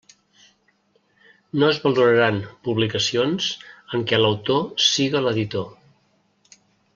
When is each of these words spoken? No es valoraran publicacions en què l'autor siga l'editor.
No 1.63 1.67
es 1.73 1.81
valoraran 1.83 2.39
publicacions 2.69 3.51
en 3.99 4.07
què 4.13 4.21
l'autor 4.23 4.67
siga 4.89 5.23
l'editor. 5.27 5.69